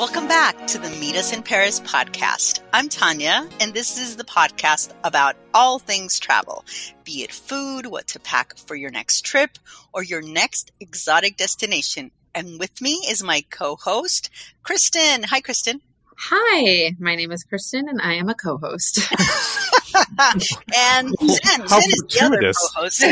[0.00, 2.60] Welcome back to the Meet Us in Paris podcast.
[2.72, 6.64] I'm Tanya, and this is the podcast about all things travel,
[7.04, 9.58] be it food, what to pack for your next trip,
[9.92, 12.12] or your next exotic destination.
[12.34, 14.30] And with me is my co host,
[14.62, 15.24] Kristen.
[15.24, 15.82] Hi, Kristen.
[16.16, 19.00] Hi, my name is Kristen, and I am a co host.
[20.18, 23.04] and Zen, Zen is the other co-host.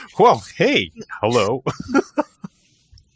[0.18, 1.62] well, hey, hello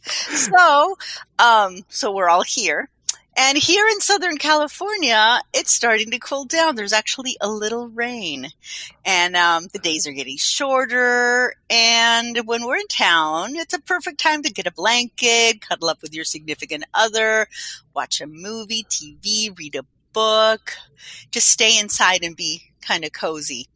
[0.34, 0.96] so,
[1.38, 2.88] um, so we're all here.
[3.34, 6.76] And here in Southern California, it's starting to cool down.
[6.76, 8.48] There's actually a little rain
[9.06, 11.54] and, um, the days are getting shorter.
[11.70, 16.02] And when we're in town, it's a perfect time to get a blanket, cuddle up
[16.02, 17.48] with your significant other,
[17.94, 20.74] watch a movie, TV, read a book,
[21.30, 23.66] just stay inside and be kind of cozy.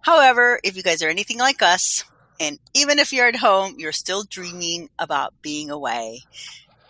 [0.00, 2.04] However, if you guys are anything like us,
[2.42, 6.22] and even if you're at home, you're still dreaming about being away.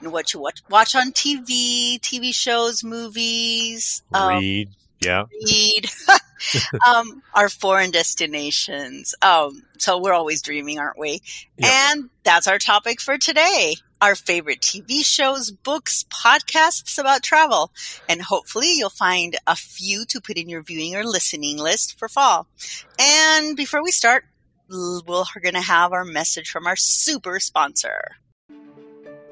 [0.01, 5.91] And what you watch, watch on TV, TV shows, movies, um, read, yeah, read,
[6.89, 9.15] um, our foreign destinations.
[9.21, 11.21] Um, so we're always dreaming, aren't we?
[11.63, 13.77] And that's our topic for today.
[14.01, 17.73] Our favorite TV shows, books, podcasts about travel.
[18.09, 22.09] And hopefully you'll find a few to put in your viewing or listening list for
[22.09, 22.47] fall.
[22.99, 24.25] And before we start,
[24.73, 28.17] we're going to have our message from our super sponsor.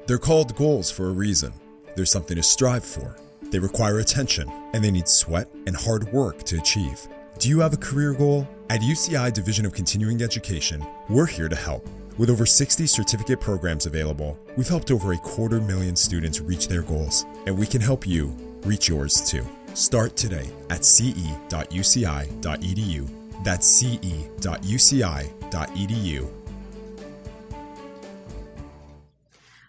[0.07, 1.53] They're called goals for a reason.
[1.95, 3.15] There's something to strive for.
[3.43, 7.07] They require attention, and they need sweat and hard work to achieve.
[7.39, 8.47] Do you have a career goal?
[8.69, 11.87] At UCI Division of Continuing Education, we're here to help.
[12.17, 16.83] With over 60 certificate programs available, we've helped over a quarter million students reach their
[16.83, 19.45] goals, and we can help you reach yours too.
[19.73, 21.61] Start today at ce.uci.edu
[23.43, 24.41] that's ce.uci.edu.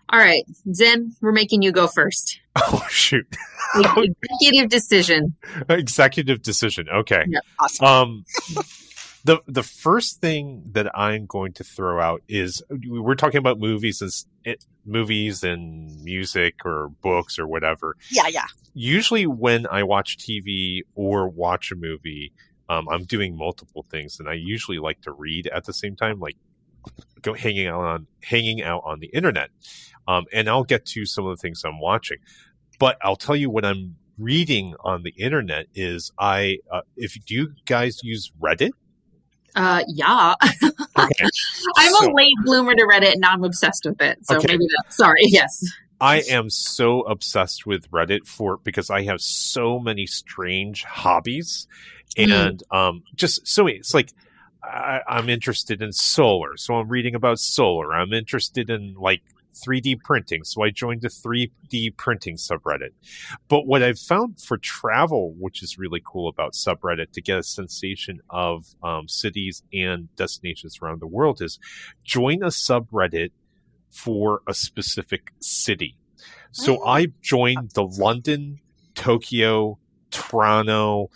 [0.08, 2.38] All right, Zen, we're making you go first.
[2.54, 3.26] Oh, shoot.
[3.74, 5.34] Executive decision.
[5.70, 6.86] Executive decision.
[6.90, 7.24] Okay.
[7.26, 7.86] Yeah, awesome.
[7.86, 8.24] Um,
[9.24, 14.02] the the first thing that I'm going to throw out is we're talking about movies
[14.02, 17.96] as it, movies and music or books or whatever.
[18.10, 18.46] Yeah, yeah.
[18.74, 22.32] Usually, when I watch TV or watch a movie,
[22.68, 26.20] um, I'm doing multiple things, and I usually like to read at the same time,
[26.20, 26.36] like
[27.22, 29.50] go hanging out on hanging out on the internet.
[30.08, 32.18] Um, and I'll get to some of the things I'm watching,
[32.78, 37.34] but I'll tell you what I'm reading on the internet is I uh, if do
[37.34, 38.70] you guys use Reddit?
[39.54, 40.34] Uh, yeah.
[40.98, 41.26] okay.
[41.76, 44.18] I'm so, a late bloomer to Reddit, and I'm obsessed with it.
[44.24, 44.46] So okay.
[44.48, 44.92] maybe that.
[44.92, 45.20] Sorry.
[45.26, 45.64] Yes.
[46.02, 51.68] I am so obsessed with Reddit for because I have so many strange hobbies
[52.16, 52.32] Mm-hmm.
[52.32, 52.76] and mm.
[52.76, 54.12] um, just so it's like
[54.62, 57.94] I, I'm interested in solar, so I'm reading about solar.
[57.94, 59.22] I'm interested in like
[59.66, 62.90] 3D printing, so I joined the 3D printing subreddit.
[63.48, 67.42] But what I've found for travel, which is really cool about subreddit to get a
[67.42, 71.58] sensation of um, cities and destinations around the world, is
[72.04, 73.32] join a subreddit
[73.92, 75.96] for a specific city.
[76.50, 76.88] So oh.
[76.88, 78.58] I joined the London,
[78.94, 79.78] Tokyo,
[80.10, 81.10] Toronto,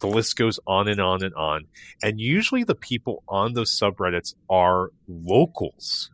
[0.00, 1.66] the list goes on and on and on.
[2.02, 6.10] And usually the people on those subreddits are locals.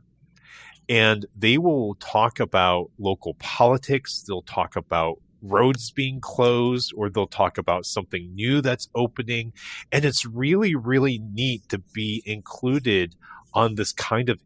[0.89, 4.25] And they will talk about local politics.
[4.27, 9.53] They'll talk about roads being closed or they'll talk about something new that's opening.
[9.91, 13.17] And it's really, really neat to be included
[13.55, 14.41] on this kind of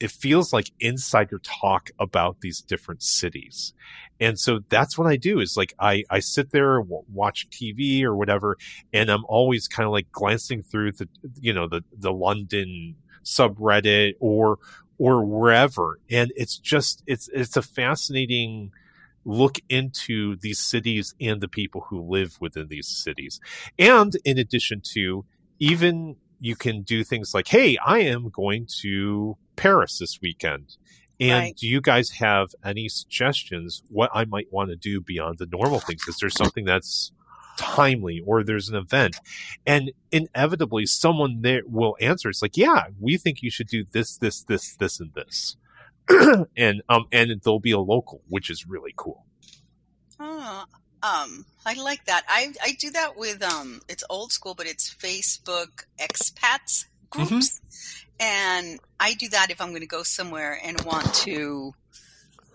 [0.00, 3.72] it feels like insider talk about these different cities.
[4.20, 8.14] And so that's what I do is like I, I sit there watch TV or
[8.14, 8.56] whatever,
[8.92, 11.08] and I'm always kind of like glancing through the,
[11.40, 14.58] you know, the, the London subreddit or,
[14.98, 16.00] or wherever.
[16.10, 18.72] And it's just, it's, it's a fascinating,
[19.24, 23.40] look into these cities and the people who live within these cities.
[23.78, 25.24] And in addition to
[25.58, 30.76] even you can do things like, Hey, I am going to Paris this weekend.
[31.20, 31.56] And right.
[31.56, 35.80] do you guys have any suggestions what I might want to do beyond the normal
[35.80, 36.06] things?
[36.06, 37.10] Is there something that's
[37.56, 39.16] timely or there's an event?
[39.66, 42.28] And inevitably someone there will answer.
[42.28, 45.56] It's like, yeah, we think you should do this, this, this, this, and this.
[46.56, 49.26] and um and there'll be a local, which is really cool.
[50.18, 50.64] Oh,
[51.02, 52.24] um, I like that.
[52.28, 57.60] I I do that with um it's old school, but it's Facebook expats groups.
[57.60, 57.64] Mm-hmm.
[58.20, 61.74] And I do that if I'm going to go somewhere and want to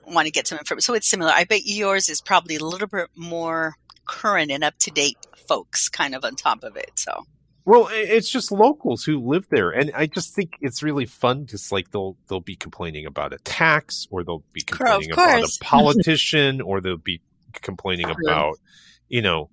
[0.05, 0.81] want to get some information.
[0.81, 1.31] So it's similar.
[1.33, 3.75] I bet yours is probably a little bit more
[4.05, 5.17] current and up to date
[5.47, 6.91] folks kind of on top of it.
[6.95, 7.25] So
[7.65, 11.45] Well, it's just locals who live there, and I just think it's really fun.
[11.45, 15.49] Just like they'll they'll be complaining about a tax, or they'll be complaining about a
[15.61, 17.21] politician, or they'll be
[17.61, 18.57] complaining about,
[19.09, 19.49] you know,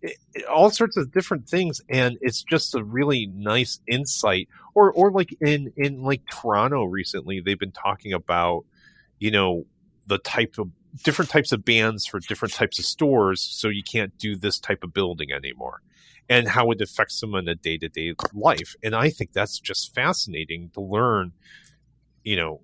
[0.00, 4.48] it, it, all sorts of different things, and it's just a really nice insight.
[4.74, 8.64] Or or like in in like Toronto recently, they've been talking about,
[9.18, 9.66] you know,
[10.06, 10.70] the type of
[11.04, 14.82] different types of bands for different types of stores, so you can't do this type
[14.82, 15.80] of building anymore
[16.28, 18.74] and how it affects them in a day to day life.
[18.82, 21.32] And I think that's just fascinating to learn,
[22.24, 22.60] you know,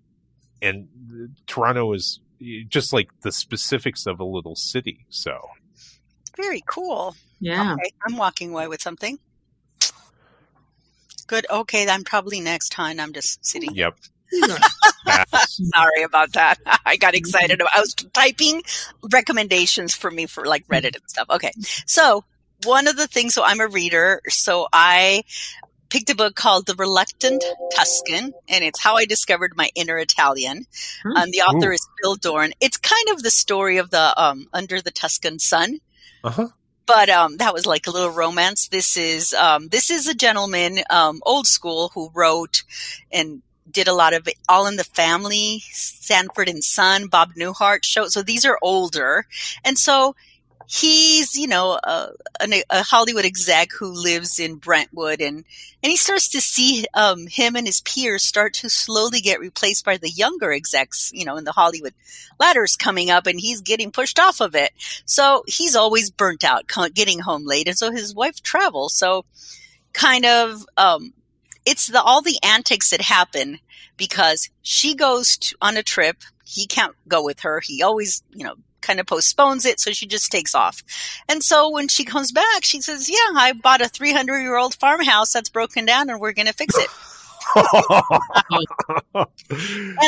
[0.63, 2.21] and uh, Toronto is
[2.69, 5.07] just like the specifics of a little city.
[5.09, 5.39] So
[6.37, 7.17] very cool.
[7.41, 7.75] Yeah.
[7.75, 9.19] Okay, I'm walking away with something.
[11.27, 11.47] Good.
[11.51, 12.99] Okay, I'm probably next time.
[12.99, 13.75] I'm just sitting.
[13.75, 13.99] Yep.
[15.47, 16.59] Sorry about that.
[16.87, 17.61] I got excited.
[17.63, 18.63] I was typing
[19.13, 21.29] recommendations for me for like Reddit and stuff.
[21.31, 21.53] Okay.
[21.87, 22.25] So
[22.65, 25.23] one of the things, so I'm a reader, so I
[25.89, 27.45] picked a book called The Reluctant
[27.75, 30.67] Tuscan, and it's How I Discovered My Inner Italian.
[31.03, 31.17] Hmm.
[31.17, 31.75] Um, the author Ooh.
[31.75, 32.53] is Phil Doran.
[32.61, 35.81] It's kind of the story of the um, Under the Tuscan Sun.
[36.25, 36.49] Uh-huh.
[36.87, 38.69] But um, that was like a little romance.
[38.69, 42.65] This is um, this is a gentleman, um, old school, who wrote
[43.13, 48.07] and did a lot of All in the Family, Sanford and Son, Bob Newhart show.
[48.07, 49.27] So these are older,
[49.65, 50.17] and so
[50.69, 55.45] he's you know a, a, Hollywood exec who lives in Brentwood, and
[55.83, 59.85] and he starts to see um, him and his peers start to slowly get replaced
[59.85, 61.95] by the younger execs, you know, in the Hollywood
[62.39, 64.73] ladders coming up, and he's getting pushed off of it.
[65.07, 68.95] So he's always burnt out, getting home late, and so his wife travels.
[68.95, 69.25] So
[69.93, 71.15] kind of um,
[71.65, 73.61] it's the all the antics that happen
[73.97, 76.19] because she goes to, on a trip
[76.49, 77.61] he can't go with her.
[77.63, 79.81] He always, you know, kind of postpones it.
[79.81, 80.83] So she just takes off.
[81.29, 84.75] And so when she comes back, she says, yeah, I bought a 300 year old
[84.75, 86.89] farmhouse that's broken down and we're going to fix it.
[87.55, 87.65] and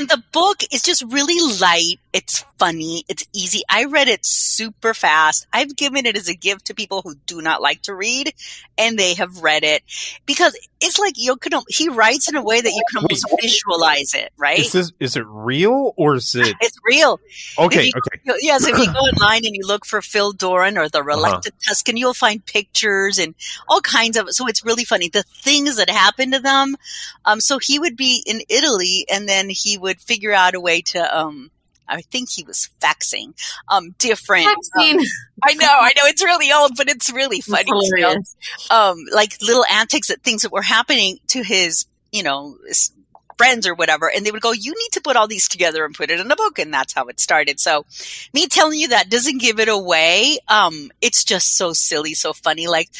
[0.08, 1.98] the book is just really light.
[2.12, 3.04] It's funny.
[3.08, 3.62] It's easy.
[3.68, 5.46] I read it super fast.
[5.52, 8.34] I've given it as a gift to people who do not like to read
[8.76, 9.82] and they have read it
[10.26, 13.42] because it's like you can, he writes in a way that you can almost Wait,
[13.42, 14.58] visualize it, right?
[14.58, 16.56] Is this, is it real or is it?
[16.60, 17.20] It's real.
[17.58, 17.84] Okay.
[17.84, 18.38] You, okay.
[18.40, 18.66] Yes.
[18.66, 21.06] if you go online and you look for Phil Doran or the uh-huh.
[21.06, 21.70] Reluctant uh-huh.
[21.70, 23.34] Tuscan, you'll find pictures and
[23.68, 25.08] all kinds of, so it's really funny.
[25.08, 26.76] The things that happen to them.
[27.24, 30.80] Um, so he would be in Italy and then he would figure out a way
[30.82, 31.50] to, um,
[31.90, 33.34] I think he was faxing
[33.68, 34.46] um, different.
[34.46, 34.94] Faxing.
[34.94, 35.04] Um,
[35.42, 37.70] I know, I know, it's really old, but it's really funny.
[38.12, 38.36] It's
[38.70, 42.56] um, like little antics at things that were happening to his, you know,
[43.38, 45.94] friends or whatever, and they would go, "You need to put all these together and
[45.94, 47.58] put it in a book," and that's how it started.
[47.58, 47.86] So,
[48.34, 50.38] me telling you that doesn't give it away.
[50.46, 52.68] Um, it's just so silly, so funny.
[52.68, 52.90] Like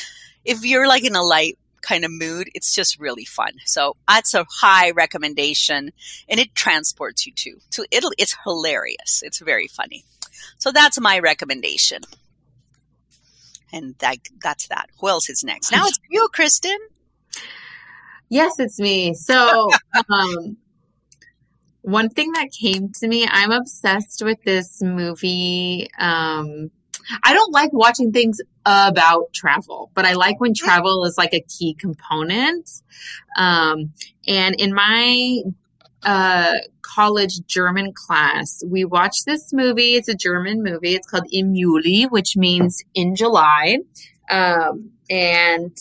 [0.45, 2.51] if you're like in a light kind of mood.
[2.55, 3.53] It's just really fun.
[3.65, 5.91] So that's a high recommendation
[6.29, 8.15] and it transports you to, to Italy.
[8.19, 9.23] It's hilarious.
[9.25, 10.05] It's very funny.
[10.59, 12.03] So that's my recommendation.
[13.73, 14.91] And that, that's that.
[15.01, 15.71] Who else is next?
[15.71, 16.79] Now it's you, Kristen.
[18.29, 19.15] Yes, it's me.
[19.15, 19.69] So,
[20.11, 20.57] um,
[21.83, 25.89] one thing that came to me, I'm obsessed with this movie.
[25.99, 26.71] Um,
[27.23, 31.41] I don't like watching things about travel, but I like when travel is like a
[31.41, 32.71] key component.
[33.37, 33.93] Um,
[34.27, 35.43] and in my
[36.03, 39.95] uh, college German class, we watched this movie.
[39.95, 40.95] It's a German movie.
[40.95, 43.79] It's called Im Juli, which means in July.
[44.31, 45.77] Um, and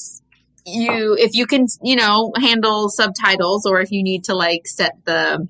[0.66, 4.98] you, if you can, you know, handle subtitles or if you need to like set
[5.06, 5.48] the,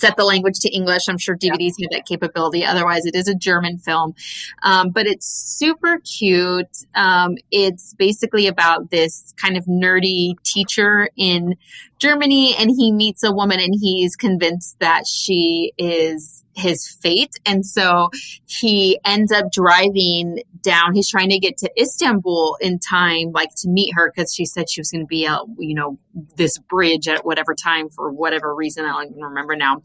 [0.00, 1.08] set the language to English.
[1.08, 1.86] I'm sure DVDs yeah.
[1.86, 2.64] have that capability.
[2.64, 4.14] Otherwise, it is a German film,
[4.62, 6.86] um, but it's super cute.
[6.94, 11.56] Um, it's basically about this kind of nerdy teacher in
[11.98, 17.34] Germany, and he meets a woman, and he's convinced that she is his fate.
[17.44, 18.10] And so
[18.46, 20.94] he ends up driving down.
[20.94, 24.70] He's trying to get to Istanbul in time, like to meet her because she said
[24.70, 25.98] she was going to be at, you know,
[26.36, 28.84] this bridge at whatever time for whatever reason.
[28.84, 29.82] I don't even remember now.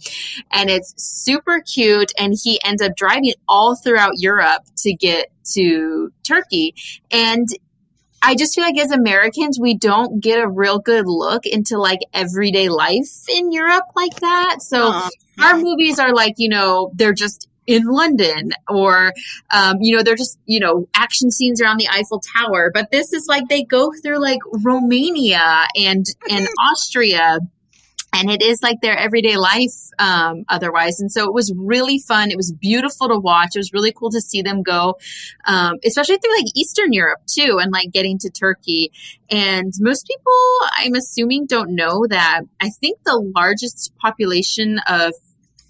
[0.52, 2.12] And it's super cute.
[2.20, 6.76] And he ends up driving all throughout Europe to get to Turkey.
[7.12, 7.48] And
[8.26, 12.00] I just feel like as Americans, we don't get a real good look into like
[12.12, 14.64] everyday life in Europe like that.
[14.64, 15.10] So uh-huh.
[15.44, 19.14] our movies are like, you know, they're just in London or,
[19.52, 22.72] um, you know, they're just, you know, action scenes around the Eiffel Tower.
[22.74, 27.40] But this is like they go through like Romania and, and Austria
[28.16, 31.00] and it is like their everyday life um, otherwise.
[31.00, 32.32] And so it was really fun.
[32.32, 33.56] It was beautiful to watch.
[33.56, 34.96] It was really cool to see them go
[35.46, 38.92] um, especially through like eastern europe too and like getting to turkey.
[39.30, 40.34] And most people
[40.78, 45.14] i'm assuming don't know that i think the largest population of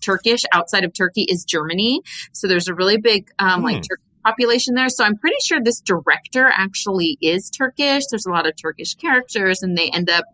[0.01, 2.01] turkish outside of turkey is germany.
[2.31, 3.81] So there's a really big um, like Hmm.
[3.81, 4.89] turkish population there.
[4.89, 8.03] So i'm pretty sure this director actually is turkish.
[8.09, 10.25] There's a lot of turkish characters and they end up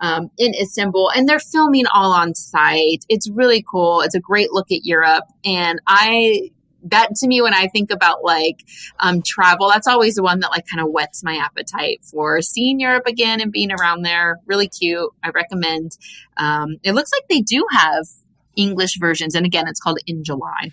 [0.00, 3.04] um, in Istanbul, and they're filming all on site.
[3.08, 4.00] It's really cool.
[4.00, 6.50] It's a great look at Europe, and I
[6.84, 8.64] that to me when I think about like
[9.00, 12.78] um, travel, that's always the one that like kind of whets my appetite for seeing
[12.78, 14.38] Europe again and being around there.
[14.46, 15.10] Really cute.
[15.22, 15.96] I recommend.
[16.36, 18.06] Um, it looks like they do have
[18.56, 20.70] English versions, and again, it's called In July.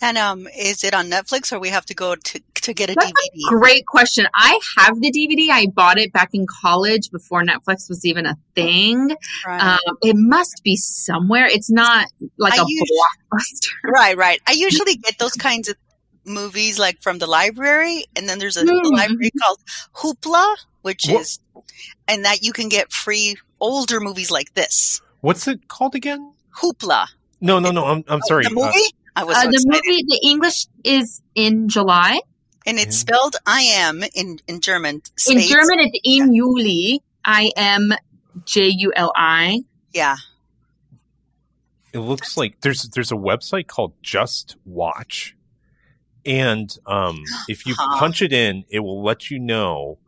[0.00, 2.94] And um, is it on Netflix or we have to go to to get a
[2.94, 3.48] That's DVD?
[3.48, 4.26] Great question.
[4.34, 5.48] I have the DVD.
[5.50, 9.16] I bought it back in college before Netflix was even a thing.
[9.46, 9.60] Right.
[9.60, 11.46] Um, it must be somewhere.
[11.46, 12.06] It's not
[12.38, 12.90] like I a use-
[13.32, 13.68] blockbuster.
[13.92, 14.40] right, right.
[14.46, 15.76] I usually get those kinds of
[16.24, 18.92] movies like from the library, and then there's a Mm.
[18.92, 19.58] library called
[19.94, 21.40] Hoopla, which What- is,
[22.06, 25.00] and that you can get free older movies like this.
[25.20, 26.34] What's it called again?
[26.60, 27.06] Hoopla.
[27.42, 27.84] No, no, no.
[27.84, 28.44] I'm I'm sorry.
[28.44, 28.78] The movie?
[29.14, 29.82] I was Uh, so the excited.
[29.86, 32.20] movie, the English is in July.
[32.64, 33.00] and it's Mhm.
[33.00, 35.02] spelled I am in in German.
[35.28, 37.00] In German, it's in Juli.
[37.24, 37.92] I M
[38.44, 39.62] J U L I.
[39.92, 40.16] Yeah.
[41.92, 45.36] it looks like there's there's a website called Just Watch,
[46.24, 47.98] and um, if you Huh.
[47.98, 49.98] punch it in, it will let you know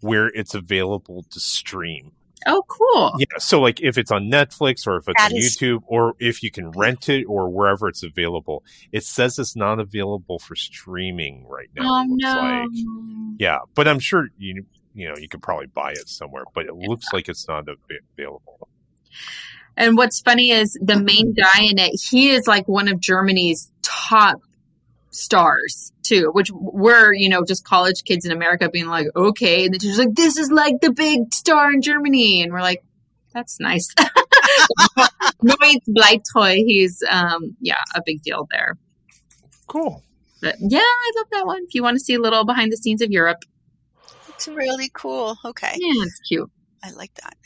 [0.00, 2.12] where it's available to stream.
[2.44, 3.14] Oh, cool.
[3.18, 6.14] Yeah, so like if it's on Netflix or if it's That on is- YouTube or
[6.18, 8.62] if you can rent it or wherever it's available,
[8.92, 11.84] it says it's not available for streaming right now.
[11.86, 12.34] Oh no.
[12.34, 13.36] like.
[13.38, 14.64] Yeah, but I'm sure you
[14.94, 18.68] you know you could probably buy it somewhere, but it looks like it's not available.
[19.76, 23.70] And what's funny is the main guy in it, he is like one of Germany's
[23.82, 24.40] top
[25.16, 29.64] stars too, which we're, you know, just college kids in America being like, okay.
[29.64, 32.42] And the teacher's like, this is like the big star in Germany.
[32.42, 32.84] And we're like,
[33.32, 33.92] that's nice.
[35.42, 38.76] Noise Bleibtreu, he's, um, yeah, a big deal there.
[39.66, 40.02] Cool.
[40.40, 41.64] But yeah, I love that one.
[41.66, 43.44] If you want to see a little behind the scenes of Europe,
[44.28, 45.36] It's really cool.
[45.44, 45.72] Okay.
[45.76, 46.50] yeah, it's cute.
[46.84, 47.36] I like that.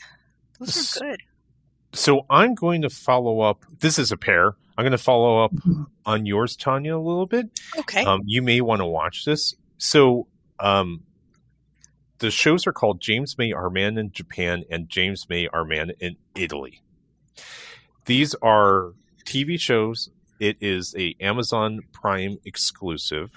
[0.59, 1.21] Those are good.
[1.93, 3.65] So I'm going to follow up.
[3.79, 4.55] This is a pair.
[4.77, 5.53] I'm going to follow up
[6.05, 7.47] on yours, Tanya, a little bit.
[7.77, 8.03] Okay.
[8.03, 9.55] Um, you may want to watch this.
[9.77, 10.27] So,
[10.59, 11.03] um,
[12.19, 15.91] the shows are called James May Our Man in Japan and James May Our Man
[15.99, 16.81] in Italy.
[18.05, 18.93] These are
[19.25, 20.09] TV shows.
[20.39, 23.31] It is a Amazon Prime exclusive.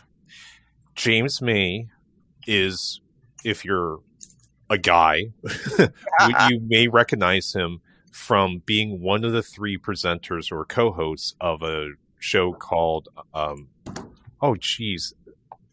[0.95, 1.89] James May
[2.47, 3.01] is,
[3.43, 4.01] if you're
[4.69, 5.27] a guy,
[6.49, 7.81] you may recognize him
[8.15, 11.89] from being one of the three presenters or co-hosts of a
[12.21, 13.67] show called um,
[14.41, 15.13] oh geez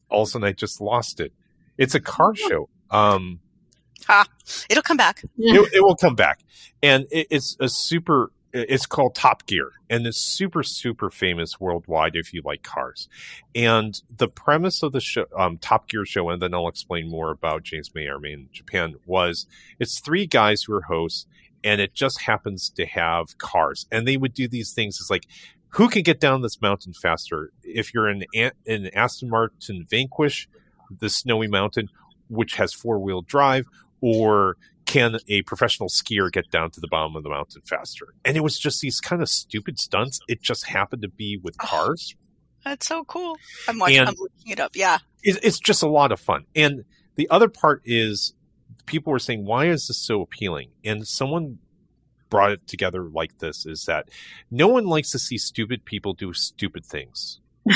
[0.09, 1.31] all of a sudden i just lost it.
[1.77, 2.67] It's a car show.
[2.89, 3.41] Um
[4.71, 5.21] It'll come back.
[5.37, 6.39] it, it will come back.
[6.81, 12.15] And it, it's a super it's called top gear and it's super super famous worldwide
[12.15, 13.07] if you like cars.
[13.53, 17.31] And the premise of the show um, top gear show and then i'll explain more
[17.31, 19.45] about james may army in japan was
[19.79, 21.27] it's three guys who are hosts
[21.63, 25.25] and it just happens to have cars and they would do these things it's like
[25.69, 30.47] who can get down this mountain faster if you're in an, aston martin vanquish
[30.99, 31.87] the snowy mountain
[32.29, 33.65] which has four wheel drive
[34.01, 38.13] or can a professional skier get down to the bottom of the mountain faster?
[38.25, 40.19] And it was just these kind of stupid stunts.
[40.27, 41.67] It just happened to be with Oh.
[41.67, 42.15] cars.
[42.65, 43.37] That's so cool.
[43.69, 43.99] I'm watching.
[43.99, 44.71] And- I'm looking it up.
[44.75, 44.97] Yeah.
[45.23, 46.45] It, it's just a lot of fun.
[46.55, 46.83] And
[47.15, 48.33] the other part is
[48.85, 50.69] people were saying, why is this so appealing?
[50.83, 51.59] And someone
[52.29, 54.07] brought it together like this is that
[54.49, 57.39] no one likes to see stupid people do stupid things.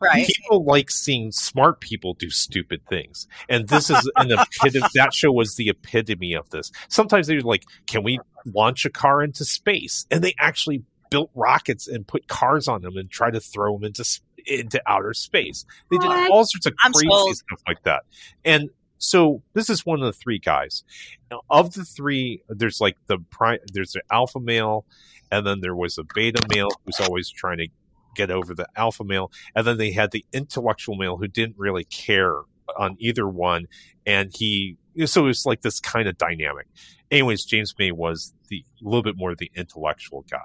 [0.00, 0.26] Right.
[0.26, 3.28] People like seeing smart people do stupid things.
[3.48, 4.84] And this is an epitome.
[4.94, 6.72] That show was the epitome of this.
[6.88, 10.06] Sometimes they're like, can we launch a car into space?
[10.10, 13.84] And they actually built rockets and put cars on them and try to throw them
[13.84, 14.04] into
[14.44, 15.64] into outer space.
[15.90, 16.30] They did What?
[16.30, 18.02] all sorts of crazy stuff like that.
[18.44, 18.70] And
[19.02, 20.84] so this is one of the three guys.
[21.30, 24.86] Now, of the three, there's like the pri- there's the alpha male,
[25.30, 27.68] and then there was a beta male who's always trying to
[28.14, 31.84] get over the alpha male, and then they had the intellectual male who didn't really
[31.84, 32.36] care
[32.78, 33.66] on either one,
[34.06, 36.68] and he so it was like this kind of dynamic.
[37.10, 40.38] Anyways, James May was the a little bit more the intellectual guy.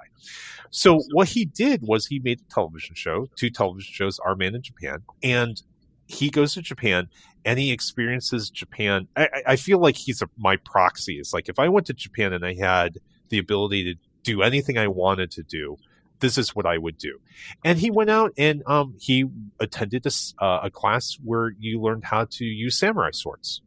[0.70, 4.56] So what he did was he made a television show, two television shows, Our Man
[4.56, 5.62] in Japan, and
[6.08, 7.08] he goes to Japan
[7.44, 9.06] and he experiences Japan.
[9.16, 11.18] I, I- feel like he's a, my proxy.
[11.18, 12.98] It's like if I went to Japan and I had
[13.28, 15.76] the ability to do anything I wanted to do,
[16.20, 17.20] this is what I would do.
[17.64, 19.26] And he went out and um, he
[19.60, 23.62] attended a, uh, a class where you learned how to use samurai swords.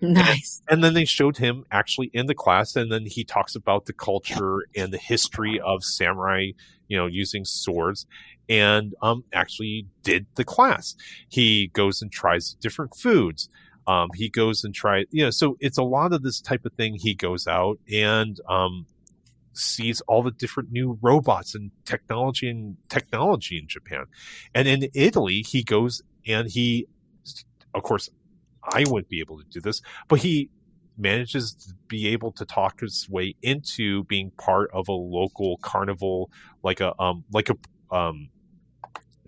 [0.00, 0.62] Nice.
[0.68, 3.94] And then they showed him actually in the class, and then he talks about the
[3.94, 6.50] culture and the history of samurai,
[6.86, 8.06] you know, using swords,
[8.48, 10.94] and um, actually did the class.
[11.28, 13.48] He goes and tries different foods.
[13.86, 16.72] Um, he goes and tries, you know, so it's a lot of this type of
[16.72, 16.96] thing.
[16.98, 18.86] He goes out and um,
[19.52, 24.06] sees all the different new robots and technology and technology in Japan,
[24.54, 26.88] and in Italy he goes and he,
[27.74, 28.08] of course,
[28.64, 30.50] I wouldn't be able to do this, but he
[30.98, 36.30] manages to be able to talk his way into being part of a local carnival,
[36.62, 38.28] like a um like a um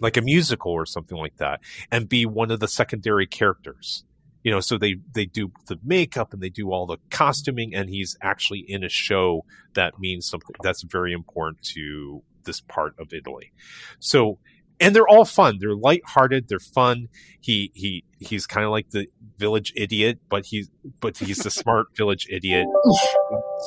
[0.01, 4.05] like a musical or something like that, and be one of the secondary characters.
[4.43, 7.89] You know, so they they do the makeup and they do all the costuming, and
[7.91, 13.13] he's actually in a show that means something that's very important to this part of
[13.13, 13.53] Italy.
[13.99, 14.39] So,
[14.81, 15.59] and they're all fun.
[15.61, 16.49] They're lighthearted.
[16.49, 17.09] They're fun.
[17.41, 19.07] He he he's kind of like the
[19.37, 20.71] village idiot, but he's
[21.01, 22.67] but he's the smart village idiot,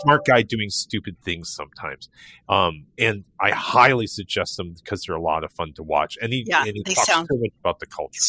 [0.03, 2.10] smart guy doing stupid things sometimes.
[2.50, 6.17] Um, and I highly suggest them because they're a lot of fun to watch.
[6.22, 8.20] And he Yeah, and he they talks sound- so much about the culture.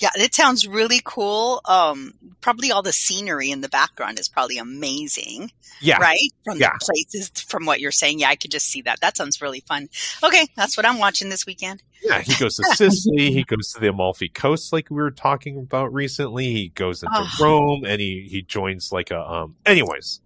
[0.00, 1.60] Yeah, it sounds really cool.
[1.66, 6.18] Um, probably all the scenery in the background is probably amazing, Yeah, right?
[6.44, 6.70] From Yeah.
[6.78, 9.00] the places, from what you're saying, yeah, I could just see that.
[9.00, 9.88] That sounds really fun.
[10.22, 11.82] Okay, that's what I'm watching this weekend.
[12.02, 13.32] Yeah, he goes to Sicily.
[13.32, 16.46] he goes to the Amalfi Coast, like we were talking about recently.
[16.52, 17.28] He goes into Oh.
[17.40, 19.56] Rome, and he he joins like a um.
[19.66, 20.20] Anyways,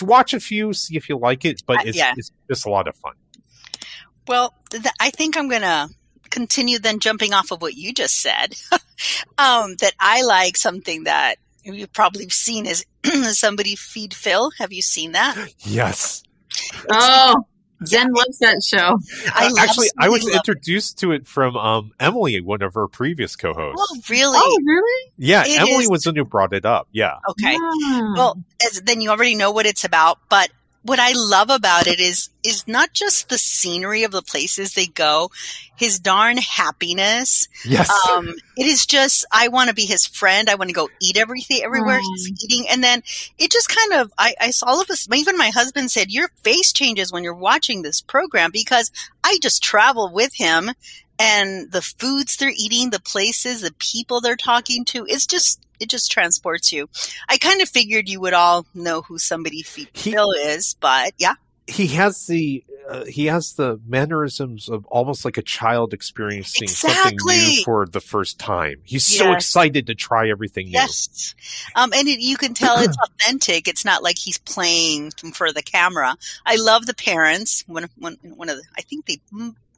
[0.00, 2.14] watch a few, see if you like it, but Uh, it's, yeah.
[2.16, 3.14] it's just a lot of fun.
[4.28, 5.88] Well, th- I think I'm gonna
[6.30, 8.54] continue then jumping off of what you just said.
[9.38, 12.84] um, that I like something that you've probably seen is
[13.38, 14.50] somebody feed Phil.
[14.58, 15.36] Have you seen that?
[15.60, 16.22] Yes,
[16.90, 17.46] Oh,
[17.84, 18.98] Jen loves that show.
[19.34, 22.76] I Uh, actually, I was something love- introduced to it from um Emily, one of
[22.76, 23.86] our previous co-hosts.
[23.90, 24.38] Oh, really?
[24.40, 25.10] Oh, really?
[25.18, 26.88] yeah, it Emily is- was the one who brought it up.
[26.92, 27.56] Yeah, Okay.
[28.16, 30.18] Well, as, then you already know what it's about.
[30.28, 30.50] But
[30.82, 34.86] what I love about it is is not just the scenery of the places they
[34.86, 35.30] go,
[35.76, 37.48] his darn happiness.
[37.64, 40.48] yes, Um, it is just I want to be his friend.
[40.48, 43.02] I want to go eat everything everywhere he's eating, and then
[43.38, 45.06] it just kind of I, I saw all of us.
[45.12, 48.90] Even my husband said your face changes when you're watching this program because
[49.24, 50.70] I just travel with him.
[51.18, 55.88] And the foods they're eating, the places, the people they're talking to, it's just it
[55.88, 56.90] just transports you.
[57.26, 61.14] I kind of figured you would all know who somebody Fe- He- Phil is, but
[61.16, 61.34] yeah,
[61.66, 67.18] he has the uh, he has the mannerisms of almost like a child experiencing something
[67.26, 68.76] new for the first time.
[68.84, 70.72] He's so excited to try everything new.
[70.72, 71.34] Yes.
[71.74, 73.66] Um, and it, you can tell it's authentic.
[73.66, 76.16] It's not like he's playing for the camera.
[76.44, 77.64] I love the parents.
[77.66, 79.20] One, one, one of the, I think they,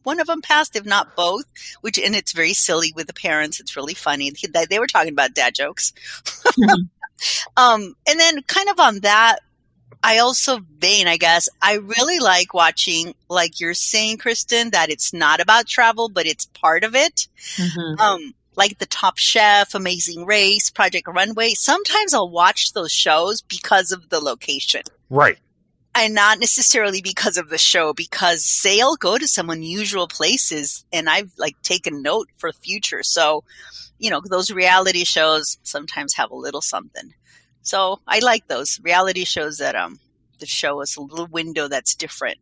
[0.03, 1.46] one of them passed, if not both,
[1.81, 3.59] which, and it's very silly with the parents.
[3.59, 4.31] It's really funny.
[4.31, 5.94] They, they were talking about dad jokes.
[7.57, 9.38] um, and then kind of on that,
[10.03, 15.13] I also vein, I guess, I really like watching, like you're saying, Kristen, that it's
[15.13, 17.99] not about travel, but it's part of it Mhm.
[18.01, 21.55] um, like the Top Chef, Amazing Race, Project Runway.
[21.55, 25.39] Sometimes I'll watch those shows because of the location Right.
[25.95, 31.09] and not necessarily because of the show, because they'll go to some unusual places and
[31.09, 33.03] I've like taken note for future.
[33.03, 33.43] So,
[33.99, 37.15] you know, those reality shows sometimes have a little something.
[37.69, 40.01] So I like those reality shows that, um,
[40.41, 42.39] that show us a little window that's different.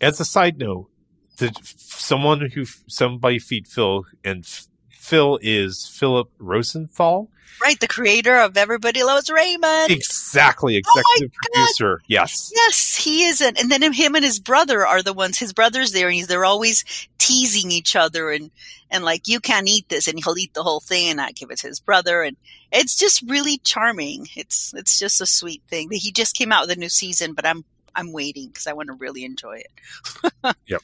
[0.00, 0.88] As a side note,
[1.36, 4.44] the, someone who somebody feed Phil and
[4.88, 7.30] Phil is Philip Rosenthal.
[7.62, 7.78] Right.
[7.78, 9.88] The creator of Everybody Loves Raymond.
[10.30, 12.00] Exactly, oh executive producer.
[12.06, 12.52] Yes.
[12.54, 13.60] Yes, he isn't.
[13.60, 15.38] And then him and his brother are the ones.
[15.38, 16.84] His brother's there, and he's, they're always
[17.18, 18.50] teasing each other, and
[18.90, 21.50] and like you can't eat this, and he'll eat the whole thing and not give
[21.50, 22.36] it to his brother, and
[22.72, 24.28] it's just really charming.
[24.36, 25.90] It's it's just a sweet thing.
[25.90, 27.64] He just came out with a new season, but I'm
[27.94, 30.54] I'm waiting because I want to really enjoy it.
[30.66, 30.82] Yep.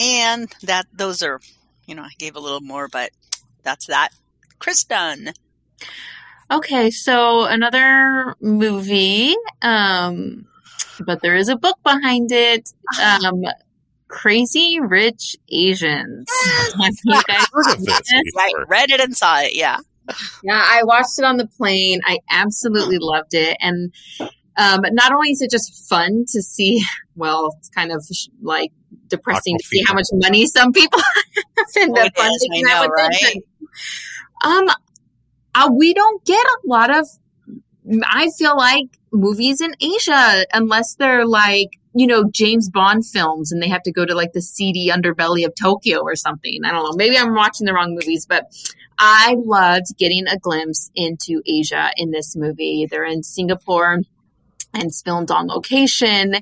[0.00, 1.40] And that those are,
[1.86, 3.10] you know, I gave a little more, but
[3.62, 4.10] that's that.
[4.58, 5.32] Kristen.
[6.50, 10.46] Okay, so another movie, um,
[11.04, 12.72] but there is a book behind it.
[13.02, 13.44] Um,
[14.08, 16.26] Crazy Rich Asians.
[16.82, 18.64] Have you guys Heard of this Yes, Right, before.
[18.66, 19.54] read it and saw it.
[19.54, 19.76] Yeah.
[20.42, 22.00] Yeah, I watched it on the plane.
[22.06, 23.58] I absolutely loved it.
[23.60, 23.92] And
[24.56, 26.82] um, not only is it just fun to see,
[27.14, 28.02] well, it's kind of
[28.40, 28.72] like
[29.08, 30.98] depressing to see how much money some people
[31.58, 33.42] have in Oh, the it is, funding know, right?
[34.42, 34.68] Um,
[35.58, 37.06] uh, we don't get a lot of.
[38.04, 43.62] I feel like movies in Asia unless they're like, you know, James Bond films and
[43.62, 46.60] they have to go to like the seedy underbelly of Tokyo or something.
[46.64, 46.92] I don't know.
[46.96, 48.44] Maybe I'm watching the wrong movies, but
[48.98, 52.86] I loved getting a glimpse into Asia in this movie.
[52.90, 54.00] They're in Singapore
[54.74, 56.34] and it's filmed on location.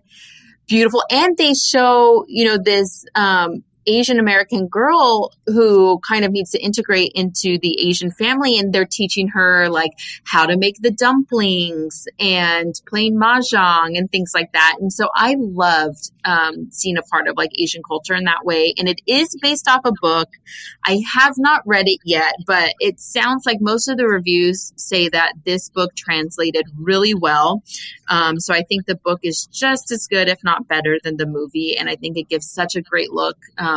[0.66, 1.04] Beautiful.
[1.10, 6.58] And they show, you know, this um, Asian American girl who kind of needs to
[6.58, 9.92] integrate into the Asian family and they're teaching her like
[10.24, 14.76] how to make the dumplings and playing mahjong and things like that.
[14.80, 18.74] And so I loved um, seeing a part of like Asian culture in that way.
[18.76, 20.28] And it is based off a book.
[20.84, 25.08] I have not read it yet, but it sounds like most of the reviews say
[25.08, 27.62] that this book translated really well.
[28.08, 31.26] Um, so I think the book is just as good, if not better, than the
[31.26, 31.76] movie.
[31.76, 33.36] And I think it gives such a great look.
[33.58, 33.75] Um,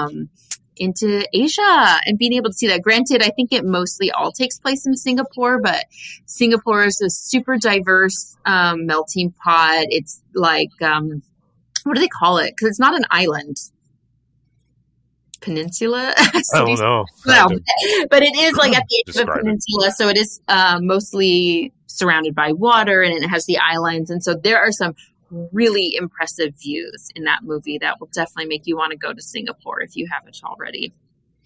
[0.80, 2.82] into Asia and being able to see that.
[2.82, 5.86] Granted, I think it mostly all takes place in Singapore, but
[6.26, 9.86] Singapore is a super diverse um, melting pot.
[9.90, 11.22] It's like, um,
[11.84, 12.52] what do they call it?
[12.52, 13.58] Because it's not an island.
[15.42, 16.14] Peninsula.
[16.18, 17.06] I don't know.
[17.26, 17.50] Well,
[18.10, 19.42] but it is like at the edge of a Describe it.
[19.42, 24.24] peninsula, so it is uh, mostly surrounded by water, and it has the islands, and
[24.24, 24.96] so there are some
[25.52, 29.22] really impressive views in that movie that will definitely make you want to go to
[29.22, 30.94] Singapore if you haven't already.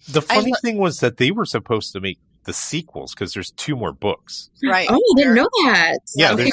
[0.08, 3.50] The funny lo- thing was that they were supposed to make the sequels because there's
[3.52, 4.50] two more books.
[4.62, 4.86] Right.
[4.90, 5.98] Oh, I didn't know that.
[6.14, 6.42] Yeah, Okay.
[6.44, 6.52] there's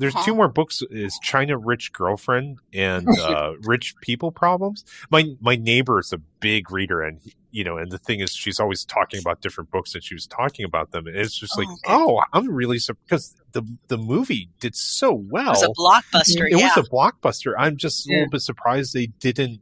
[0.00, 0.24] there's Huh?
[0.24, 4.84] two more books is China Rich Girlfriend and uh, Rich People Problems.
[5.10, 7.20] My my neighbor is a big reader and
[7.52, 10.26] you know and the thing is she's always talking about different books and she was
[10.26, 12.14] talking about them and it's just like Oh, okay.
[12.16, 15.52] oh I'm really surprised because the the movie did so well.
[15.52, 16.46] It was a blockbuster.
[16.50, 16.70] It yeah.
[16.74, 17.52] was a blockbuster.
[17.58, 19.60] I'm just a little bit surprised they didn't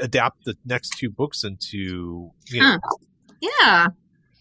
[0.00, 2.78] adapt the next two books into you know
[3.40, 3.88] Yeah.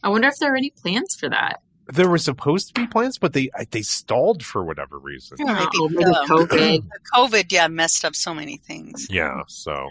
[0.03, 1.61] I wonder if there are any plans for that.
[1.93, 5.37] There were supposed to be plans but they they stalled for whatever reason.
[5.39, 6.87] Yeah, maybe Oh, maybe COVID.
[7.15, 9.07] COVID, yeah, messed up so many things.
[9.09, 9.89] Yeah, so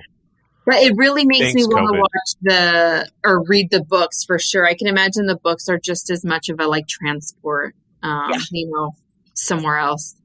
[0.66, 4.38] But it really makes Thanks, me want to watch the or read the books for
[4.38, 4.66] sure.
[4.66, 8.38] I can imagine the books are just as much of a like transport, um, Yeah.
[8.52, 8.92] you know,
[9.34, 10.16] somewhere else.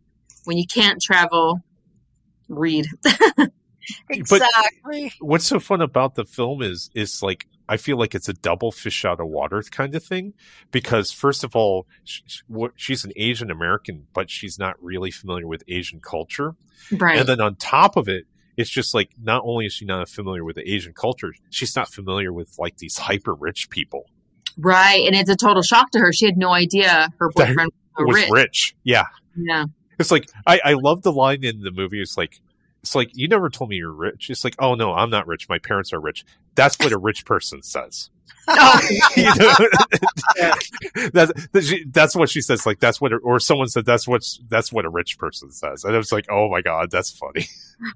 [0.45, 1.61] When you can't travel,
[2.49, 2.87] read.
[4.09, 5.13] Exactly.
[5.19, 8.71] what's so fun about the film is is like I feel like it's a double
[8.71, 10.33] fish out of water kind of thing
[10.71, 12.41] because first of all sh- sh-
[12.75, 16.55] she's an Asian American but she's not really familiar with Asian culture
[16.91, 17.17] right.
[17.19, 18.25] and then on top of it
[18.57, 21.89] it's just like not only is she not familiar with the Asian culture she's not
[21.89, 24.05] familiar with like these hyper rich people
[24.57, 25.05] right.
[25.05, 26.13] And it's a total shock to her.
[26.13, 28.29] She had no idea her boyfriend was was rich.
[28.31, 29.65] rich yeah Yeah.
[29.99, 32.41] it's like I I love the line in the movie it's like
[32.85, 35.49] it's like you never told me you're rich it's like oh no I'm not rich
[35.49, 38.09] my parents are rich that's what a rich person says
[38.47, 38.79] Oh,
[39.17, 39.55] you know?
[41.13, 42.63] that's that's she- that's what she says.
[42.65, 45.95] Like that's what, or someone said that's what that's what a rich person says, and
[45.95, 47.47] I was like, oh my god, that's funny.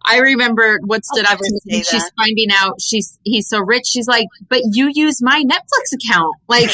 [0.06, 1.84] I remember what stood I'll out to me.
[1.84, 2.12] She's that.
[2.18, 3.86] finding out she's he's so rich.
[3.86, 6.36] She's like, but you use my Netflix account.
[6.48, 6.72] Like,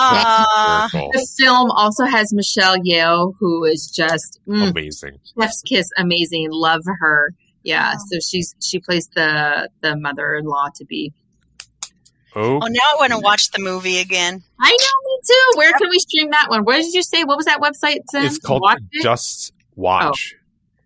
[0.00, 1.10] Uh, Miracle.
[1.12, 5.18] the film also has Michelle Yeoh, who is just mm, Amazing.
[5.38, 6.48] chef's kiss, amazing.
[6.50, 7.34] Love her.
[7.64, 11.12] Yeah, so she's she plays the the mother-in-law to be.
[12.36, 14.42] Oh, oh, now I want to watch the movie again.
[14.60, 15.58] I know, me too.
[15.58, 16.64] Where can we stream that one?
[16.64, 17.24] Where did you say?
[17.24, 18.00] What was that website?
[18.12, 18.26] Zen?
[18.26, 19.02] it's called Watch it?
[19.02, 20.34] Just Watch.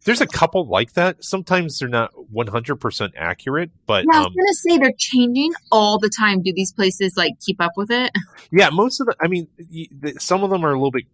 [0.04, 1.22] There's a couple like that.
[1.24, 5.98] Sometimes they're not 100% accurate, but Yeah, I was um, gonna say they're changing all
[5.98, 6.42] the time.
[6.42, 8.10] Do these places like keep up with it?
[8.50, 9.14] yeah, most of the.
[9.20, 11.04] I mean, y- the, some of them are a little bit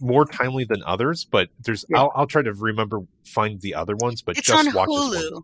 [0.00, 1.84] more timely than others, but there's.
[1.88, 2.00] Yeah.
[2.00, 4.98] I'll, I'll try to remember find the other ones, but It's just on watch this
[4.98, 5.32] one.
[5.32, 5.42] Hulu.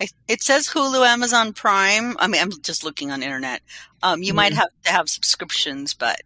[0.00, 2.16] I, it says Hulu, Amazon Prime.
[2.20, 3.62] I mean, I'm just looking on internet.
[4.02, 4.56] Um, you might Mhm.
[4.56, 6.20] have to have subscriptions, but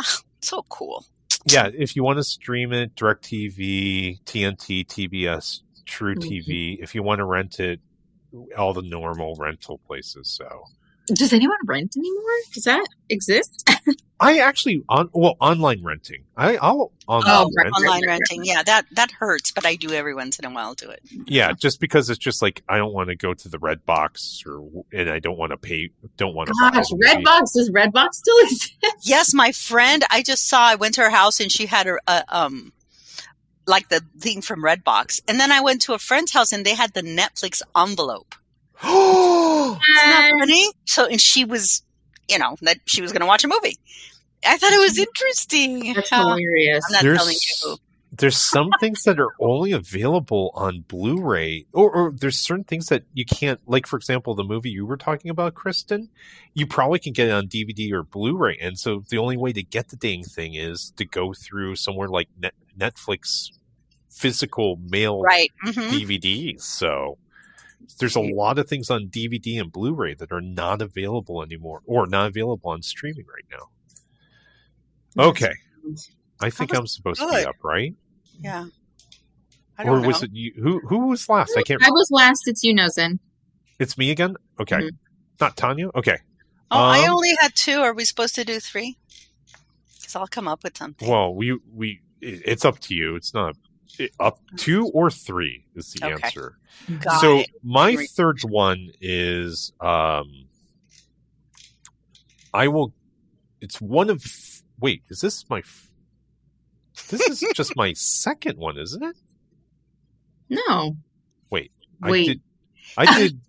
[0.00, 1.04] ah, so cool.
[1.46, 6.14] Yeah, if you want to stream it, DirecTV, TNT, TBS, True.
[6.14, 6.50] Mm-hmm.
[6.50, 6.78] TV.
[6.82, 7.80] If you want to rent it,
[8.56, 10.28] all the normal rental places.
[10.28, 10.64] So
[11.08, 12.38] Does anyone rent anymore?
[12.54, 13.68] Does that exist?
[14.22, 16.24] I actually on well online renting.
[16.36, 17.74] I I'll online Oh, rent.
[17.76, 20.88] Online renting, yeah, that that hurts, but I do every once in a while do
[20.90, 21.00] it.
[21.26, 24.84] Yeah, just because it's just like I don't want to go to the Redbox or
[24.92, 25.90] and I don't want to pay.
[26.16, 26.54] Don't want to.
[26.60, 28.76] Gosh, Redbox does Redbox still exist?
[29.02, 30.62] Yes, my friend, I just saw.
[30.62, 32.72] I went to her house and she had her uh, um
[33.66, 36.74] like the thing from Redbox, and then I went to a friend's house and they
[36.74, 38.34] had the Netflix envelope.
[38.84, 40.66] Oh, Isn't that funny?
[40.86, 41.82] So, and she was,
[42.28, 43.76] you know, that she was going to watch a movie.
[44.44, 45.92] I thought it was interesting.
[45.94, 46.84] That's Uh, hilarious.
[46.88, 47.76] I'm not There's- telling you.
[48.14, 53.04] there's some things that are only available on Blu-ray, or, or there's certain things that
[53.14, 53.60] you can't.
[53.66, 56.10] Like, for example, the movie you were talking about, Kristen,
[56.54, 59.62] you probably can get it on DVD or Blu-ray, and so the only way to
[59.62, 63.48] get the dang thing is to go through somewhere like Net- Netflix
[64.10, 65.50] physical mail Right.
[65.62, 66.62] hmm DVDs.
[66.62, 67.16] So
[67.98, 72.06] there's a lot of things on DVD and Blu-ray that are not available anymore, or
[72.06, 73.68] not available on streaming right now.
[75.18, 75.52] Okay,
[76.40, 77.94] I think I'm supposed to be up, right?
[78.40, 78.66] Yeah.
[79.78, 80.26] I Or don't was know.
[80.26, 80.52] it you?
[80.62, 81.56] Who who was last?
[81.56, 81.82] I can't.
[81.84, 82.46] I was last.
[82.46, 83.18] It's you, Nozen.
[83.78, 84.36] It's me again.
[84.60, 84.90] Okay, Mhm.
[85.40, 85.88] not Tanya.
[85.94, 86.18] Okay.
[86.70, 87.80] Oh, I Um, only had two.
[87.80, 88.96] Are we supposed to do three?
[89.96, 91.08] Because I'll come up with something.
[91.08, 93.16] Well, we we it- it's up to you.
[93.16, 93.56] It's not
[94.20, 96.22] up two or three is the Okay.
[96.26, 96.58] answer.
[97.00, 97.50] Got so it.
[97.62, 98.10] my Great.
[98.10, 100.48] third one is um
[102.54, 102.94] I will
[103.60, 104.22] it's one of
[104.82, 105.88] wait, is this my f-
[107.08, 109.16] this is just my second one, isn't it?
[110.50, 110.96] No.
[111.50, 112.26] Wait, I Wait.
[112.26, 112.40] did
[112.98, 113.40] I did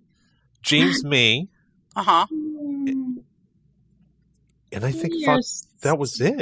[0.62, 1.48] James May
[1.96, 2.26] Uh huh.
[2.32, 3.24] and
[4.86, 5.13] I think
[5.82, 6.38] that was it.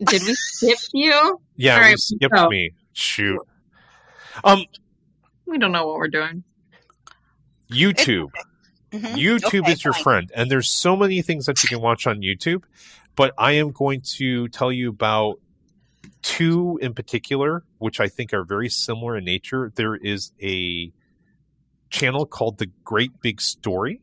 [0.00, 1.40] Did we skip you?
[1.56, 2.70] Yeah, All we skipped so- me.
[2.92, 3.38] Shoot.
[4.44, 4.64] Um
[5.46, 6.42] We don't know what we're doing.
[7.70, 8.30] YouTube.
[8.92, 10.02] hmm YouTube Okay, is your fine.
[10.02, 12.62] friend, and there's so many things that you can watch on YouTube.
[13.18, 15.40] But I am going to tell you about
[16.22, 19.72] two in particular, which I think are very similar in nature.
[19.74, 20.92] There is a
[21.90, 24.02] channel called The Great Big Story.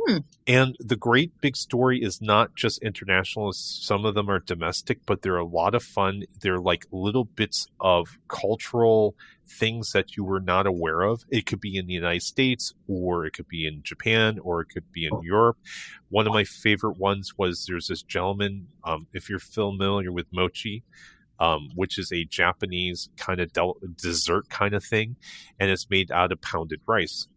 [0.00, 0.18] Hmm.
[0.46, 3.52] And the Great Big Story is not just international.
[3.52, 6.24] Some of them are domestic, but they're a lot of fun.
[6.40, 11.24] They're like little bits of cultural things that you were not aware of.
[11.30, 14.68] It could be in the United States, or it could be in Japan, or it
[14.72, 15.58] could be in Europe.
[16.10, 18.68] One of my favorite ones was there's this gentleman.
[18.84, 20.84] Um, if you're familiar with mochi,
[21.40, 25.16] um, which is a Japanese kind of del- dessert kind of thing,
[25.58, 27.28] and it's made out of pounded rice.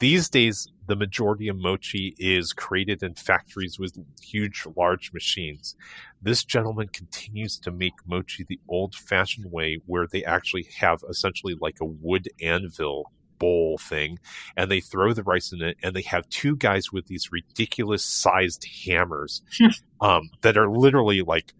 [0.00, 5.76] These days, the majority of mochi is created in factories with huge, large machines.
[6.20, 11.54] This gentleman continues to make mochi the old fashioned way, where they actually have essentially
[11.58, 14.18] like a wood anvil bowl thing,
[14.56, 18.04] and they throw the rice in it, and they have two guys with these ridiculous
[18.04, 19.42] sized hammers
[20.00, 21.54] um, that are literally like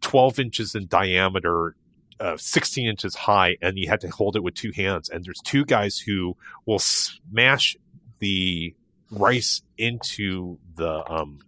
[0.00, 1.74] 12 inches in diameter
[2.20, 5.08] uh, 16 inches high and you had to hold it with two hands.
[5.08, 7.76] And there's two guys who will smash
[8.18, 8.74] the
[9.10, 11.38] rice into the um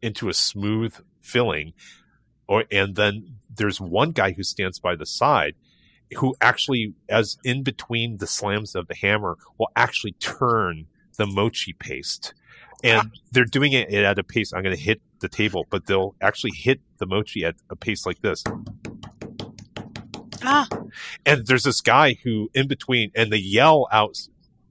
[0.00, 1.72] into a smooth filling.
[2.46, 5.54] Or and then there's one guy who stands by the side
[6.16, 11.72] who actually as in between the slams of the hammer will actually turn the mochi
[11.72, 12.34] paste.
[12.84, 16.16] And they're doing it at a pace i'm going to hit the table but they'll
[16.20, 18.42] actually hit the mochi at a pace like this
[20.44, 20.66] Ah,
[21.24, 24.16] and there's this guy who in between and they yell out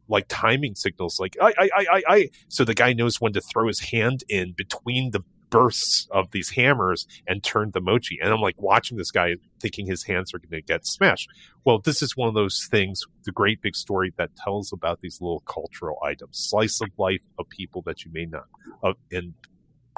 [0.07, 3.41] like timing signals like I, I i i i so the guy knows when to
[3.41, 8.33] throw his hand in between the bursts of these hammers and turn the mochi and
[8.33, 11.29] i'm like watching this guy thinking his hands are going to get smashed.
[11.63, 15.21] Well this is one of those things the great big story that tells about these
[15.21, 16.37] little cultural items.
[16.49, 18.45] Slice of life of people that you may not
[18.81, 19.33] of and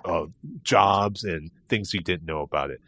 [0.06, 0.26] uh,
[0.64, 2.82] jobs and things you didn't know about it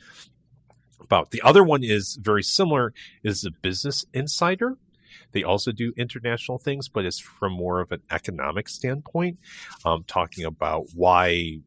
[1.01, 1.31] about.
[1.31, 4.77] The other one is very similar is the Business Insider.
[5.31, 9.37] They also do international things, but it's from more of an economic standpoint,
[9.83, 11.59] um, talking about why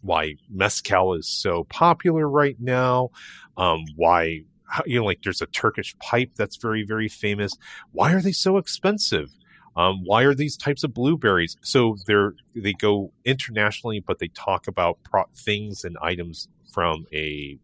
[0.00, 3.10] why mezcal is so popular right now,
[3.56, 4.42] um, why
[4.86, 7.52] you know like there's a Turkish pipe that's very very famous.
[7.92, 9.30] Why are they so expensive?
[9.76, 11.56] Um, why are these types of blueberries?
[11.62, 17.58] So they're they go internationally, but they talk about pro- things and items from a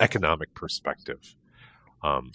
[0.00, 1.34] economic perspective.
[2.02, 2.32] Um,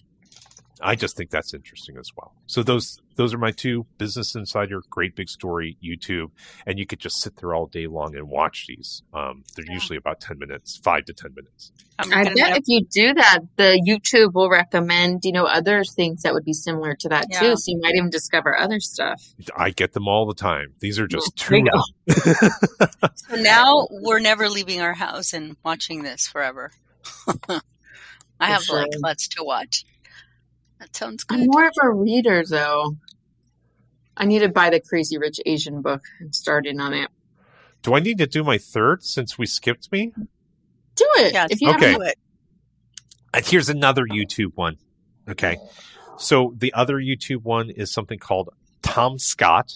[0.82, 2.34] I just think that's interesting as well.
[2.46, 6.32] So those those are my two: Business Insider, Great Big Story, YouTube,
[6.66, 9.04] and you could just sit there all day long and watch these.
[9.14, 9.74] Um, they're Yeah.
[9.74, 11.74] usually about ten minutes, five to ten minutes.
[12.00, 15.44] I'm I gonna bet nev- if you do that, the YouTube will recommend, you know,
[15.44, 17.40] other things that would be similar to that Yeah.
[17.42, 17.56] too.
[17.58, 19.22] So you might even discover other stuff.
[19.58, 20.76] I get them all the time.
[20.80, 21.66] These are just There two.
[21.66, 23.10] you of them.
[23.16, 26.72] So now we're never leaving our house and watching this forever.
[28.40, 28.80] I have sure.
[28.80, 29.86] like lots to watch.
[30.80, 31.40] That sounds good.
[31.42, 32.96] I'm more of a reader though.
[34.16, 37.10] I need to buy the Crazy Rich Asian book and start in on it.
[37.82, 40.14] Do I need to do my third since we skipped me?
[40.96, 41.34] Do it.
[41.34, 41.92] Yeah, if you Okay.
[41.92, 42.18] haven't do it.
[43.34, 44.78] And here's another YouTube one.
[45.30, 45.58] Okay.
[46.18, 48.50] So the other YouTube one is something called
[48.82, 49.74] Tom Scott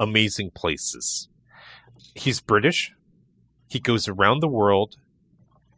[0.00, 1.28] Amazing Places.
[2.14, 2.92] He's British.
[3.68, 4.96] He goes around the world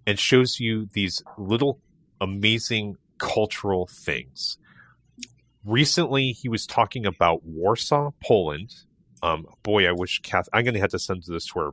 [0.07, 1.79] and shows you these little
[2.21, 4.59] amazing cultural things.
[5.65, 8.75] Recently, he was talking about Warsaw, Poland.
[9.23, 10.49] Um, boy, I wish Kath.
[10.53, 11.73] I'm going to have to send this to our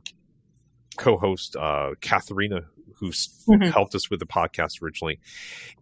[0.96, 2.60] co-host uh, Katharina,
[2.96, 3.72] who's Mhm.
[3.72, 5.18] helped us with the podcast originally,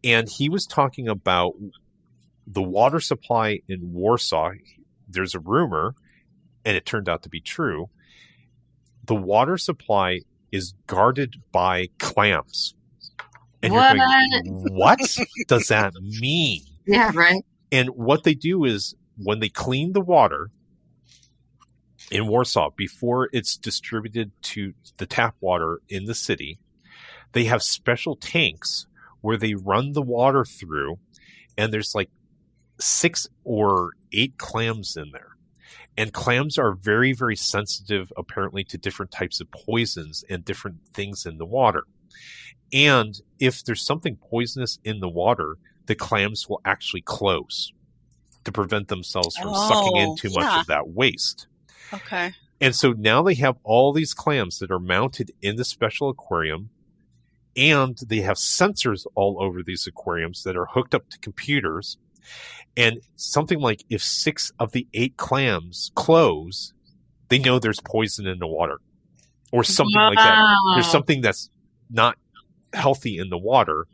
[0.03, 1.55] and he was talking about
[2.47, 4.53] the water supply in Warsaw.
[5.07, 5.95] There's a rumor,
[6.65, 7.91] and it turned out to be true.
[9.05, 10.21] The water supply
[10.53, 12.75] is guarded by clams.
[13.63, 15.01] And you're going, what
[15.49, 16.63] does that mean?
[16.87, 17.45] Yeah, right.
[17.73, 20.51] And what they do is when they clean the water
[22.11, 26.59] in Warsaw before it's distributed to the tap water in the city,
[27.33, 28.87] they have special tanks
[29.21, 30.99] where they run the water through,
[31.57, 32.11] and there's like
[32.81, 35.37] six or eight clams in there.
[35.99, 41.27] And clams are very, very sensitive, apparently, to different types of poisons and different things
[41.27, 41.83] in the water.
[42.73, 45.57] And if there's something poisonous in the water,
[45.87, 47.73] the clams will actually close
[48.45, 51.49] to prevent themselves from sucking in Oh, too much of that waste.
[51.93, 52.33] Okay.
[52.61, 56.71] And so now they have all these clams that are mounted in the special aquarium,
[57.57, 61.99] and they have sensors all over these aquariums that are hooked up to computers.
[62.77, 66.73] And something like if six of the eight clams close,
[67.29, 68.81] they know there's poison in the water,
[69.53, 70.39] or something like that.
[70.75, 71.51] There's something that's
[71.91, 72.17] not
[72.73, 73.87] healthy in the water.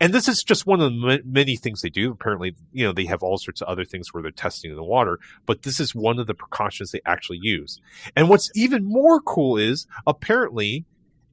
[0.00, 2.12] And this is just one of the ma- many things they do.
[2.12, 4.84] Apparently, you know, they have all sorts of other things where they're testing in the
[4.84, 7.80] water, but this is one of the precautions they actually use.
[8.14, 10.84] And what's even more cool is apparently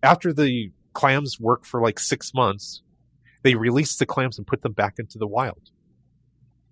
[0.01, 2.81] after the clams work for like six months,
[3.43, 5.69] they release the clams and put them back into the wild.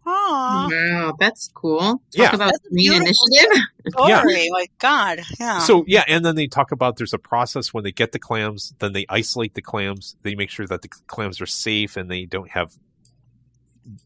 [0.06, 0.68] Aw.
[0.70, 1.80] Wow, that's cool.
[1.80, 2.36] Talk Yeah.
[2.36, 3.28] about That's green beautiful.
[3.32, 3.64] initiative.
[4.08, 4.20] Yeah.
[4.22, 4.50] Story.
[4.52, 5.20] My God.
[5.40, 5.60] Yeah.
[5.60, 8.74] So yeah, and then they talk about there's a process when they get the clams,
[8.80, 10.16] then they isolate the clams.
[10.24, 12.72] They make sure that the clams are safe and they don't have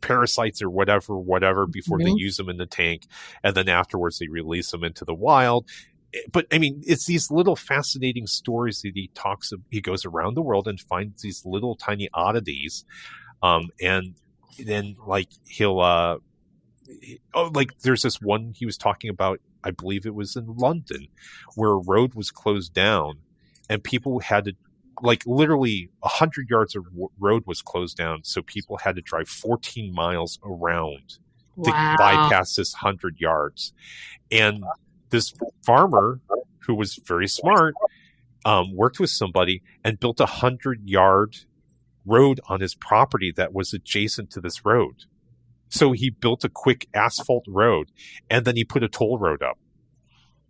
[0.02, 2.18] parasites or whatever, whatever before they Mhm.
[2.18, 3.04] use them in the tank,
[3.44, 5.68] and then afterwards they release them into the wild.
[6.14, 9.52] Eh, But I mean, it's these little fascinating stories that he talks.
[9.52, 12.84] Of, he goes around the world and finds these little tiny oddities,
[13.44, 14.16] um, and
[14.60, 16.18] then like he'll uh,
[17.34, 19.40] oh, like there's this one he was talking about.
[19.64, 21.08] I believe it was in London,
[21.56, 23.20] where a road was closed down,
[23.70, 24.54] and people had to,
[25.02, 26.86] like, literally a hundred yards of
[27.20, 31.18] road was closed down, so people had to drive 14 miles around
[31.64, 33.74] to bypass this hundred yards.
[34.32, 34.64] And
[35.10, 35.34] this
[35.66, 36.22] farmer,
[36.60, 37.76] who was very smart,
[38.46, 41.36] um, worked with somebody and built a hundred yard
[42.08, 45.04] road on his property that was adjacent to this road.
[45.70, 47.92] So he built a quick asphalt road
[48.30, 49.58] and then he put a toll road up.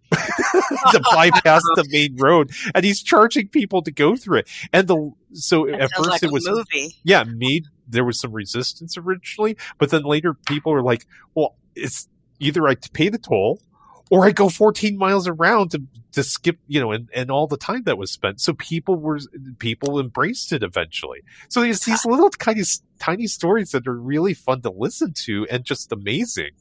[0.13, 5.11] to bypass the main road and he's charging people to go through it and the
[5.33, 6.95] so That at first like it a was movie.
[7.03, 12.07] yeah, made there was some resistance originally, but then later people were like, well, it's
[12.39, 13.61] either I pay the toll
[14.09, 17.57] or I go 14 miles around to, to skip, you know, and, and all the
[17.57, 18.39] time that was spent.
[18.39, 19.19] So people were,
[19.59, 21.21] people embraced it eventually.
[21.49, 22.67] So there's these little kind of
[22.99, 26.51] tiny stories that are really fun to listen to and just amazing.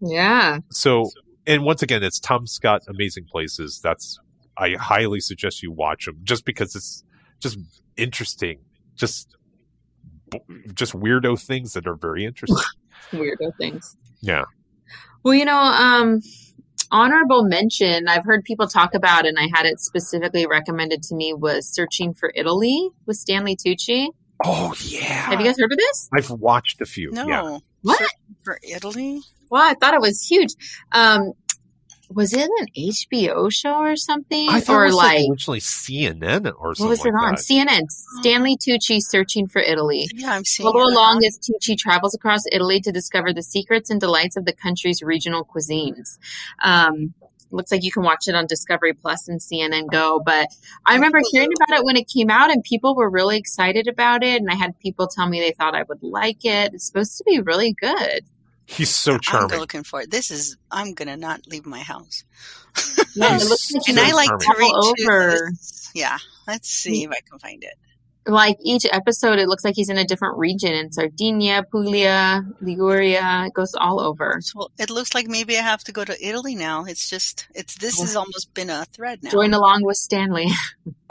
[0.00, 0.58] Yeah.
[0.70, 1.10] So,
[1.46, 3.80] and once again, it's Tom Scott, Amazing Places.
[3.82, 4.18] That's,
[4.58, 7.04] I highly suggest you watch them just because it's
[7.40, 7.58] just
[7.96, 8.58] interesting.
[8.96, 9.36] Just,
[10.74, 12.58] just weirdo things that are very interesting.
[13.12, 13.96] Weirdo things.
[14.20, 14.44] Yeah.
[15.22, 16.20] Well, you know, um,
[16.90, 21.32] honorable mention I've heard people talk about, and I had it specifically recommended to me
[21.32, 24.08] was Searching for Italy with Stanley Tucci.
[24.44, 25.00] Oh yeah.
[25.02, 26.08] Have you guys heard of this?
[26.12, 27.10] I've watched a few.
[27.10, 27.26] No.
[27.26, 27.58] Yeah.
[27.82, 27.98] What?
[27.98, 29.20] Searching For Italy?
[29.50, 30.54] Well, I thought it was huge.
[30.92, 31.32] Um,
[32.10, 34.48] was it an HBO show or something?
[34.48, 37.22] I thought or it was like, like originally CNN or something what was it like
[37.22, 37.34] on?
[37.34, 37.40] that.
[37.40, 37.90] CNN.
[38.20, 40.08] Stanley Tucci Searching for Italy.
[40.14, 44.00] Yeah, I'm seeing Follow along as Tucci travels across Italy to discover the secrets and
[44.00, 46.18] delights of the country's regional cuisines.
[46.62, 47.14] Um,
[47.50, 50.20] looks like you can watch it on Discovery Plus and CNN Go.
[50.24, 50.48] But
[50.84, 54.22] I remember hearing about it when it came out, and people were really excited about
[54.22, 54.40] it.
[54.40, 56.74] And I had people tell me they thought I would like it.
[56.74, 58.24] It's supposed to be really good.
[58.66, 59.44] He's so charming.
[59.44, 59.60] I'm charming.
[59.60, 60.10] looking for it.
[60.10, 60.56] This is.
[60.70, 62.24] I'm gonna not leave my house.
[63.14, 64.40] Yeah, it looks like and so I like charming.
[64.40, 65.04] to read all too.
[65.04, 65.52] over.
[65.94, 67.74] Yeah, let's see if I can find it.
[68.26, 73.44] like each episode, it looks like he's in a different region in Sardinia, Puglia, Liguria.
[73.46, 74.38] It goes all over.
[74.40, 76.84] So it looks like maybe I have to go to Italy now.
[76.84, 77.46] It's just.
[77.54, 79.30] It's this has almost been a thread now.
[79.30, 80.48] Join along with Stanley.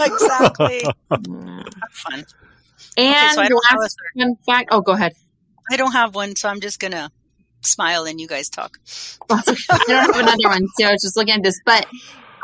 [0.00, 0.82] exactly.
[1.10, 2.24] Have Fun.
[2.96, 4.68] And so I don't have last fun fact.
[4.72, 5.14] Oh, go ahead.
[5.70, 7.10] I don't have one, so I'm just gonna
[7.62, 8.78] smile and you guys talk.
[9.30, 9.42] I
[9.88, 11.60] don't have another one, so I was just looking at this.
[11.64, 11.86] But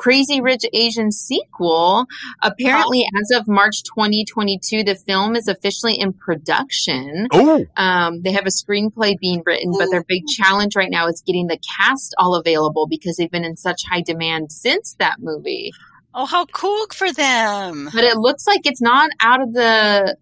[0.00, 2.06] Crazy Rich Asian sequel.
[2.42, 7.28] Apparently, as of March 2022, the film is officially in production.
[7.32, 11.22] Oh, Um, they have a screenplay being written, but their big challenge right now is
[11.26, 15.70] getting the cast all available because they've been in such high demand since that movie.
[16.14, 17.90] Oh, how cool for them.
[17.94, 20.16] But it looks like it's not out of the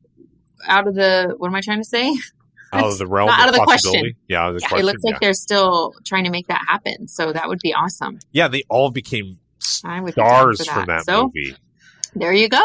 [0.67, 2.13] out of the what am I trying to say?
[2.73, 4.01] Out of the realm Not out of the possibility.
[4.01, 4.16] question.
[4.29, 4.87] Yeah, out of the it question.
[4.87, 5.19] looks like yeah.
[5.23, 7.09] they're still trying to make that happen.
[7.09, 8.19] So that would be awesome.
[8.33, 9.39] yeah, they all became
[9.85, 11.57] I be down stars for from that So movie.
[12.14, 12.62] there you go.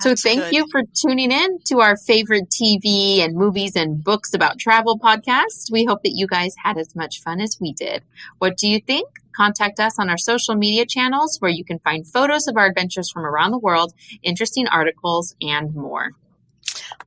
[0.00, 0.52] So That's thank good.
[0.54, 5.70] you for tuning in to our favorite TV and movies and books about travel podcast.
[5.70, 8.02] We hope that you guys had as much fun as we did.
[8.38, 9.06] What do you think?
[9.36, 13.10] Contact us on our social media channels where you can find photos of our adventures
[13.12, 16.10] from around the world, interesting articles, and more.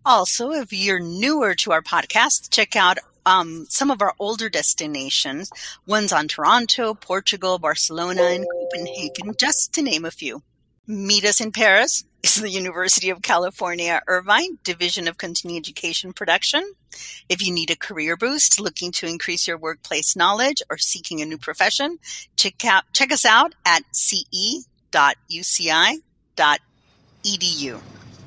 [0.05, 5.49] Also, if you're newer to our podcast, check out um, some of our older destinations.
[5.87, 10.43] Ones on Toronto, Portugal, Barcelona, and Copenhagen, just to name a few.
[10.87, 16.63] Meet us in Paris is the University of California, Irvine Division of Continuing Education Production.
[17.27, 21.25] If you need a career boost, looking to increase your workplace knowledge, or seeking a
[21.25, 21.97] new profession,
[22.35, 24.65] check out check us out at ce.uci.edu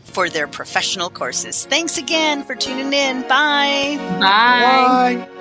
[0.09, 1.67] for their professional courses.
[1.67, 3.23] Thanks again for tuning in.
[3.23, 3.97] Bye.
[4.19, 5.17] Bye.
[5.27, 5.38] Bye.